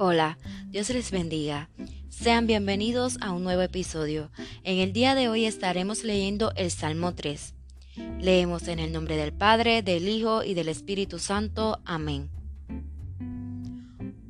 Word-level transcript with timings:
Hola, 0.00 0.38
Dios 0.68 0.90
les 0.90 1.10
bendiga. 1.10 1.70
Sean 2.08 2.46
bienvenidos 2.46 3.18
a 3.20 3.32
un 3.32 3.42
nuevo 3.42 3.62
episodio. 3.62 4.30
En 4.62 4.78
el 4.78 4.92
día 4.92 5.16
de 5.16 5.28
hoy 5.28 5.44
estaremos 5.44 6.04
leyendo 6.04 6.52
el 6.54 6.70
Salmo 6.70 7.16
3. 7.16 7.52
Leemos 8.20 8.68
en 8.68 8.78
el 8.78 8.92
nombre 8.92 9.16
del 9.16 9.32
Padre, 9.32 9.82
del 9.82 10.08
Hijo 10.08 10.44
y 10.44 10.54
del 10.54 10.68
Espíritu 10.68 11.18
Santo. 11.18 11.80
Amén. 11.84 12.30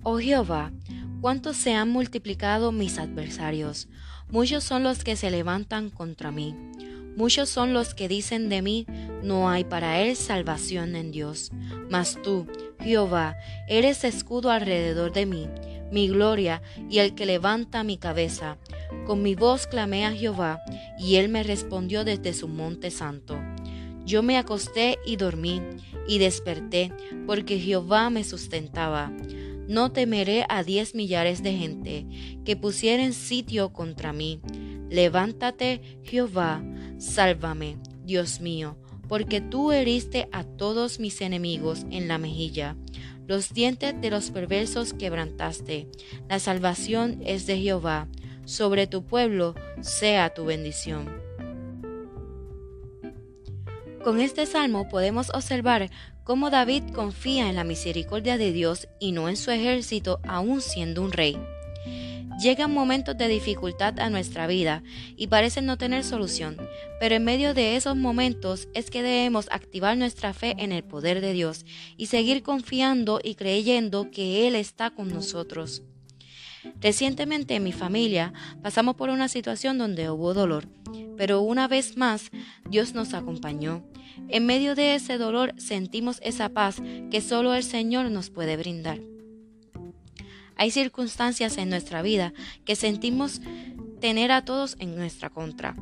Oh 0.03 0.19
Jehová, 0.19 0.73
cuántos 1.21 1.59
se 1.59 1.75
han 1.75 1.91
multiplicado 1.91 2.73
mis 2.73 2.99
adversarios. 2.99 3.89
Muchos 4.31 4.65
son 4.65 4.83
los 4.83 5.05
que 5.05 5.17
se 5.17 5.31
levantan 5.31 5.91
contra 5.91 6.31
mí. 6.31 6.57
Muchos 7.15 7.51
son 7.51 7.75
los 7.75 7.93
que 7.93 8.09
dicen 8.09 8.49
de 8.49 8.63
mí, 8.63 8.87
no 9.23 9.49
hay 9.49 9.65
para 9.65 10.01
él 10.01 10.17
salvación 10.17 10.97
en 10.97 11.11
Dios. 11.11 11.51
Mas 11.91 12.19
tú, 12.23 12.47
Jehová, 12.81 13.37
eres 13.69 14.05
escudo 14.05 14.51
alrededor 14.51 15.13
de 15.13 15.27
mí, 15.27 15.49
mi 15.91 16.09
gloria 16.09 16.63
y 16.89 16.99
el 16.99 17.15
que 17.15 17.27
levanta 17.27 17.83
mi 17.83 17.99
cabeza. 17.99 18.59
Con 19.07 19.23
mi 19.23 19.35
voz 19.35 19.67
clamé 19.67 20.07
a 20.07 20.13
Jehová, 20.13 20.61
y 20.99 21.17
él 21.17 21.29
me 21.29 21.43
respondió 21.43 22.05
desde 22.05 22.33
su 22.33 22.49
monte 22.49 22.91
santo. 22.91 23.39
Yo 24.05 24.23
me 24.23 24.39
acosté 24.39 24.99
y 25.05 25.17
dormí, 25.17 25.63
y 26.07 26.19
desperté, 26.19 26.93
porque 27.27 27.59
Jehová 27.59 28.09
me 28.11 28.25
sustentaba. 28.25 29.13
No 29.67 29.93
temeré 29.93 30.47
a 30.49 30.63
diez 30.63 30.95
millares 30.95 31.43
de 31.43 31.53
gente 31.53 32.07
que 32.45 32.57
pusieren 32.57 33.13
sitio 33.13 33.73
contra 33.75 34.15
mí. 34.15 34.41
Levántate, 34.89 36.01
Jehová, 36.03 36.63
sálvame, 36.97 37.77
Dios 38.05 38.41
mío 38.41 38.79
porque 39.09 39.41
tú 39.41 39.73
heriste 39.73 40.29
a 40.33 40.45
todos 40.45 41.01
mis 41.01 41.21
enemigos 41.21 41.87
en 41.91 42.09
la 42.09 42.19
mejilla. 42.19 42.77
Los 43.27 43.53
dientes 43.53 44.01
de 44.01 44.11
los 44.11 44.31
perversos 44.31 44.95
quebrantaste. 44.95 45.89
La 46.29 46.39
salvación 46.39 47.21
es 47.25 47.47
de 47.47 47.59
Jehová. 47.59 48.09
Sobre 48.45 48.87
tu 48.87 49.05
pueblo 49.05 49.55
sea 49.81 50.33
tu 50.33 50.45
bendición. 50.45 51.09
Con 54.03 54.21
este 54.21 54.47
salmo 54.47 54.89
podemos 54.89 55.29
observar 55.35 55.91
cómo 56.25 56.49
David 56.49 56.85
confía 56.95 57.51
en 57.51 57.57
la 57.57 57.65
misericordia 57.65 58.39
de 58.39 58.53
Dios 58.53 58.89
y 59.01 59.13
no 59.13 59.29
en 59.29 59.37
su 59.37 59.51
ejército 59.51 60.21
aún 60.27 60.63
siendo 60.63 61.03
un 61.03 61.13
rey. 61.13 61.39
Llegan 62.39 62.73
momentos 62.73 63.19
de 63.19 63.27
dificultad 63.27 63.99
a 63.99 64.11
nuestra 64.11 64.47
vida 64.47 64.85
y 65.17 65.27
parecen 65.27 65.67
no 65.67 65.77
tener 65.77 66.05
solución, 66.05 66.57
pero 67.01 67.17
en 67.17 67.25
medio 67.25 67.53
de 67.53 67.75
esos 67.75 67.97
momentos 67.97 68.69
es 68.75 68.91
que 68.91 69.03
debemos 69.03 69.49
activar 69.51 69.97
nuestra 69.97 70.33
fe 70.33 70.55
en 70.59 70.71
el 70.71 70.85
poder 70.85 71.21
de 71.21 71.33
Dios 71.33 71.67
y 71.97 72.07
seguir 72.07 72.45
confiando 72.45 73.19
y 73.23 73.35
creyendo 73.35 74.13
que 74.13 74.47
Él 74.47 74.55
está 74.55 74.91
con 74.91 75.09
nosotros. 75.09 75.83
Recientemente 76.81 77.57
en 77.57 77.65
mi 77.65 77.73
familia 77.73 78.33
pasamos 78.63 78.95
por 78.95 79.11
una 79.11 79.27
situación 79.27 79.77
donde 79.77 80.09
hubo 80.09 80.33
dolor, 80.33 80.69
pero 81.17 81.41
una 81.41 81.67
vez 81.67 81.97
más 81.97 82.31
Dios 82.71 82.95
nos 82.95 83.15
acompañó. 83.15 83.85
En 84.29 84.47
medio 84.47 84.77
de 84.77 84.95
ese 84.95 85.19
dolor 85.19 85.55
sentimos 85.57 86.21
esa 86.23 86.51
paz 86.51 86.81
que 87.11 87.21
solo 87.21 87.55
el 87.55 87.65
Señor 87.65 88.13
nos 88.13 88.31
puede 88.31 88.57
brindar. 88.57 89.01
Hay 90.59 90.73
circunstancias 90.73 91.57
en 91.57 91.71
nuestra 91.71 92.03
vida 92.03 92.35
que 92.65 92.77
sentimos 92.77 93.41
tener 94.01 94.33
a 94.33 94.45
todos 94.45 94.77
en 94.81 94.97
nuestra 94.97 95.31
contra. 95.31 95.77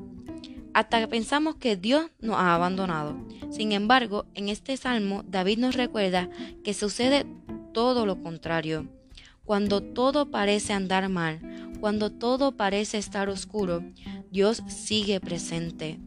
Hasta 0.74 1.06
pensamos 1.08 1.56
que 1.56 1.76
Dios 1.76 2.10
nos 2.20 2.36
ha 2.36 2.54
abandonado. 2.54 3.16
Sin 3.50 3.72
embargo, 3.72 4.26
en 4.34 4.50
este 4.50 4.76
salmo 4.76 5.24
David 5.26 5.58
nos 5.58 5.74
recuerda 5.74 6.28
que 6.62 6.74
sucede 6.74 7.24
todo 7.72 8.04
lo 8.04 8.22
contrario. 8.22 8.86
Cuando 9.46 9.82
todo 9.82 10.30
parece 10.30 10.74
andar 10.74 11.08
mal, 11.08 11.40
cuando 11.80 12.12
todo 12.12 12.52
parece 12.52 12.98
estar 12.98 13.30
oscuro, 13.30 13.82
Dios 14.30 14.62
sigue 14.68 15.20
presente. 15.20 15.98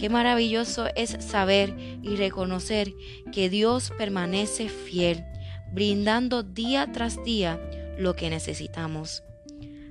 Qué 0.00 0.08
maravilloso 0.08 0.88
es 0.96 1.16
saber 1.20 1.76
y 2.02 2.16
reconocer 2.16 2.92
que 3.32 3.48
Dios 3.48 3.92
permanece 3.96 4.68
fiel, 4.68 5.24
brindando 5.72 6.42
día 6.42 6.90
tras 6.92 7.22
día 7.24 7.60
lo 7.98 8.16
que 8.16 8.30
necesitamos. 8.30 9.22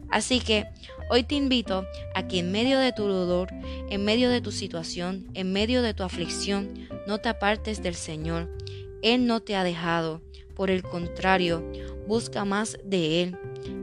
Así 0.10 0.40
que 0.40 0.66
hoy 1.10 1.24
te 1.24 1.36
invito 1.36 1.86
a 2.14 2.28
que 2.28 2.40
en 2.40 2.52
medio 2.52 2.80
de 2.80 2.94
tu 2.94 3.04
dolor, 3.04 3.50
en 3.90 4.06
medio 4.06 4.30
de 4.30 4.42
tu 4.42 4.52
situación, 4.52 5.30
en 5.34 5.52
medio 5.52 5.82
de 5.82 5.94
tu 5.94 6.04
aflicción, 6.04 6.88
no 7.08 7.20
te 7.20 7.30
apartes 7.30 7.82
del 7.82 7.96
Señor. 7.96 8.50
Él 9.02 9.28
no 9.28 9.42
te 9.42 9.56
ha 9.56 9.64
dejado. 9.64 10.22
Por 10.56 10.70
el 10.70 10.84
contrario, 10.84 11.70
busca 12.08 12.46
más 12.46 12.78
de 12.84 13.24
Él. 13.24 13.38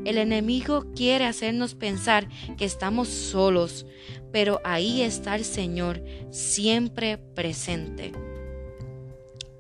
El 0.04 0.16
enemigo 0.16 0.86
quiere 0.96 1.26
hacernos 1.26 1.74
pensar 1.74 2.28
que 2.56 2.64
estamos 2.64 3.08
solos, 3.08 3.84
pero 4.32 4.60
ahí 4.64 5.02
está 5.02 5.34
el 5.36 5.44
Señor 5.44 6.02
siempre 6.30 7.18
presente. 7.18 8.12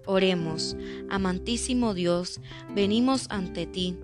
Oremos, 0.04 0.76
amantísimo 1.10 1.94
Dios, 1.94 2.40
venimos 2.74 3.26
ante 3.28 3.66
ti 3.66 3.96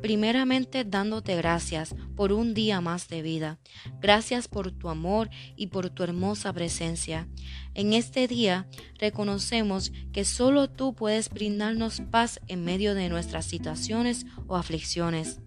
primeramente 0.00 0.84
dándote 0.84 1.36
gracias 1.36 1.94
por 2.14 2.32
un 2.32 2.54
día 2.54 2.80
más 2.80 3.08
de 3.08 3.22
vida. 3.22 3.58
Gracias 4.00 4.48
por 4.48 4.70
tu 4.70 4.88
amor 4.88 5.30
y 5.56 5.68
por 5.68 5.90
tu 5.90 6.02
hermosa 6.02 6.52
presencia. 6.52 7.28
En 7.74 7.92
este 7.92 8.28
día 8.28 8.68
reconocemos 8.98 9.92
que 10.12 10.24
solo 10.24 10.68
tú 10.68 10.94
puedes 10.94 11.30
brindarnos 11.30 12.00
paz 12.10 12.40
en 12.48 12.64
medio 12.64 12.94
de 12.94 13.08
nuestras 13.08 13.46
situaciones 13.46 14.26
o 14.46 14.56
aflicciones. 14.56 15.40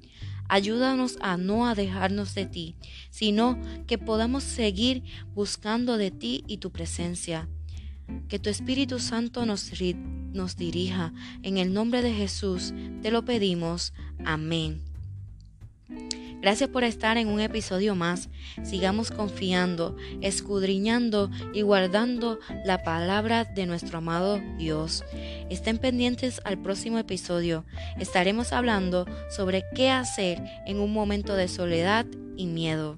Ayúdanos 0.47 1.17
a 1.21 1.37
no 1.37 1.67
a 1.67 1.75
dejarnos 1.75 2.33
de 2.33 2.47
ti, 2.47 2.75
sino 3.11 3.59
que 3.85 3.99
podamos 3.99 4.43
seguir 4.43 5.03
buscando 5.35 5.97
de 5.97 6.09
ti 6.09 6.43
y 6.47 6.57
tu 6.57 6.71
presencia. 6.71 7.47
Que 8.27 8.39
tu 8.39 8.49
Espíritu 8.49 8.97
Santo 8.97 9.45
nos, 9.45 9.71
nos 10.33 10.55
dirija. 10.55 11.13
En 11.43 11.59
el 11.59 11.71
nombre 11.71 12.01
de 12.01 12.13
Jesús 12.13 12.73
te 13.01 13.11
lo 13.11 13.23
pedimos. 13.23 13.93
Amén. 14.25 14.81
Gracias 16.41 16.69
por 16.69 16.85
estar 16.85 17.17
en 17.17 17.27
un 17.27 17.41
episodio 17.41 17.95
más. 17.95 18.29
Sigamos 18.63 19.11
confiando, 19.11 19.97
escudriñando 20.21 21.29
y 21.53 21.63
guardando 21.63 22.39
la 22.65 22.81
palabra 22.83 23.43
de 23.43 23.65
nuestro 23.65 23.97
amado 23.97 24.39
Dios. 24.57 25.03
Estén 25.49 25.79
pendientes 25.79 26.39
al 26.45 26.57
próximo 26.57 26.97
episodio. 26.97 27.65
Estaremos 27.99 28.53
hablando 28.53 29.05
sobre 29.35 29.65
qué 29.75 29.89
hacer 29.89 30.41
en 30.65 30.79
un 30.79 30.93
momento 30.93 31.35
de 31.35 31.49
soledad 31.49 32.05
y 32.37 32.45
miedo. 32.45 32.95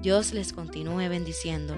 Dios 0.00 0.32
les 0.32 0.52
continúe 0.52 1.08
bendiciendo. 1.08 1.74